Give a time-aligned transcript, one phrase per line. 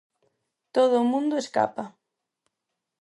[0.75, 1.83] Todo o mundo escapa.